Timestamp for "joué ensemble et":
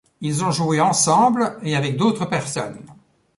0.49-1.75